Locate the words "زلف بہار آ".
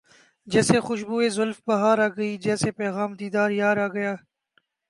1.37-2.07